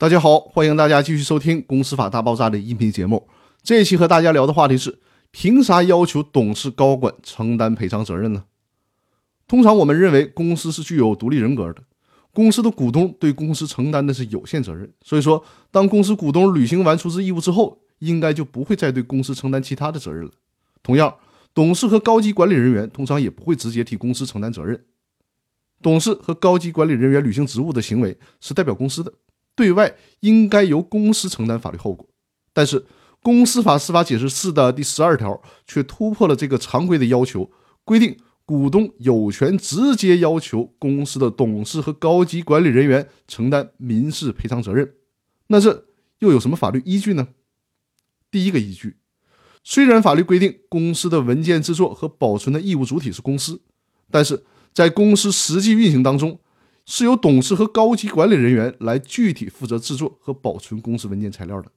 [0.00, 3.26] 大家好，欢迎大家继续收听《公司法大爆炸》的音频节目。
[3.64, 5.00] 这一期和大家聊的话题是：
[5.32, 8.44] 凭啥要求董事、高管承担赔偿责任呢？
[9.48, 11.82] 通常我们认为公司是具有独立人格的，
[12.32, 14.88] 公司的股东对公司承担的是有限责任。
[15.02, 20.30] 所以说，当公司股东履行完出资义务之后，应该就不会再对公司承担其他的责任了。
[20.80, 21.12] 同样，
[21.52, 24.84] 董事和高级管理人员通常也不会直接替公司承担责任。
[25.82, 29.12] 董事和高级管理人员履行职务的行为是代表公司的。
[29.58, 32.08] 对外应该由公司承担法律后果，
[32.52, 32.80] 但是
[33.24, 37.50] 《公司法司法解释四》的第十二条却突破了这个常规的要求，
[37.84, 44.94] 规定股东有权直接要求公司的董事和高级管理人员承担民事赔偿责任。
[45.48, 45.86] 那这
[46.20, 47.26] 又有什么法律依据呢？
[48.30, 48.98] 第一个依据，
[49.64, 53.60] 虽然法律规定公司的文件制作和保存的义务主体是公司，
[54.08, 56.38] 但是在公司实际运行当中。
[56.90, 61.70] 是由董事和高级管理人员来具体负责制作和保存公司文件材料的。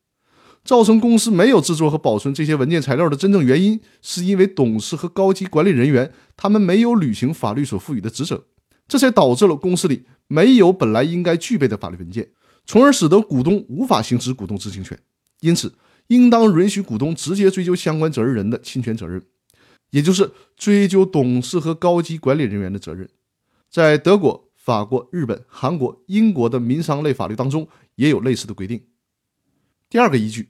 [0.64, 8.46] 造成公司没有制作和保存这些文件材料的真正原因，是因为董事和高级管理人员他们没有履行法律所赋予的职责，
[8.88, 12.30] 这才导致了公司里没有本来应该具备的法律文件，
[12.66, 14.98] 从而使得股东无法行使股东知情权。
[15.42, 15.74] 因此，
[16.08, 19.22] 应当允许股东直接追究相关责任人的侵权责任，
[19.90, 23.10] 也就是追究董事和高级管理人员的责任。
[23.70, 24.51] 在德国。
[24.64, 28.80] 法国、日本、韩国、英国的民商类法律当中也有类似的规定。
[29.90, 30.50] 第二个依据，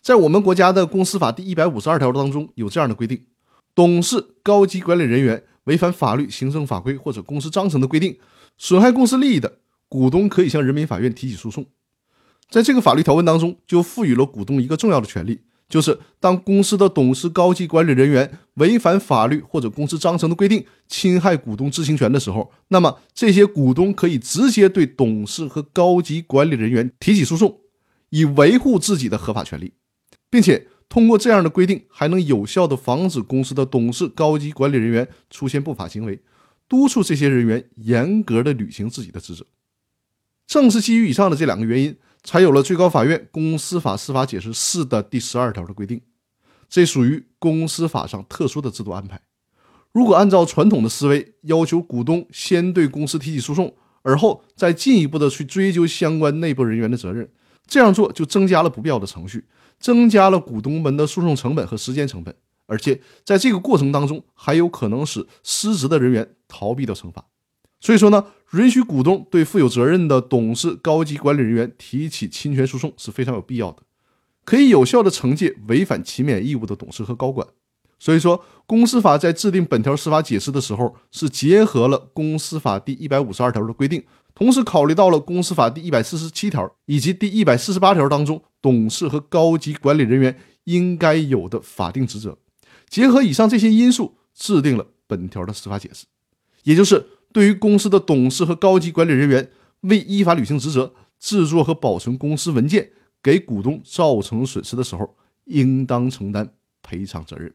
[0.00, 3.26] 在我们国家的公司法第一百五十二条当中有这样的规定：
[3.74, 8.16] 董事、高级管理人员违反法律、行政法规或者公司章程的规定，
[8.56, 11.66] 损害公司利益的，股东可以向人民法院提起诉讼。
[12.48, 15.40] 在这个法律条文当中，就赋予了股东一个重要的权利。
[15.68, 27.60] 就是当公司的董事、高级管理人员违反法律或者公司章程的规定，侵害股东知情权的时候，那么这些股东可以直接对董事和高级管理人员提起诉讼，
[28.08, 29.74] 以维护自己的合法权利，
[30.30, 36.18] 并且通过这样的规定，还能有效的防止公司的董事、高级管理人员出现不法行为，
[36.66, 39.44] 督促这些人员严格的履行自己的职责。
[40.46, 41.94] 正是基于以上的这两个原因。
[42.22, 46.00] 才有了最高法院公司法司法解释四的第十二条的规定，
[46.68, 49.20] 这属于公司法上特殊的制度安排。
[49.92, 57.28] 如果按照传统的思维，要求股东先对公司提起诉讼，而后再进一步的去追究相关内部人员的责任，
[57.66, 59.46] 这样做就增加了不必要的程序，
[59.80, 62.34] 增加了股东们的诉讼成本和时间成本，
[62.66, 67.24] 而且在这个过程当中，还有可能使失职的人员逃避掉惩罚。
[67.80, 73.82] 所以说呢，允许股东对负有责任的董事、高级管理人员提起侵权诉讼是非常有必要的，
[74.44, 77.46] 可以有效的惩戒违反勤勉义务的董事和高管。
[78.00, 84.02] 所以说，公司法在制定本条司法解释的时候，是结合了公司法第一百五十二条的规定，
[84.34, 92.36] 同时考虑到了公司法第一百四十七条以及第一百四十八条当中董事和高级管理人员应该有的法定职责，
[92.88, 96.06] 结合以上这些因素，制定了本条的司法解释，
[96.64, 97.06] 也就是。
[97.32, 99.50] 对于公司的董事和高级管理人员
[99.82, 107.54] 未依法履行职责，制作和保存公司文件，给股东造成损失的时候，应当承担赔偿责任。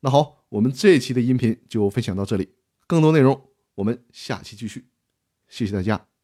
[0.00, 2.50] 那好，我们这期的音频就分享到这里，
[2.86, 3.40] 更多内容
[3.76, 4.88] 我们下期继续。
[5.48, 6.17] 谢谢大家。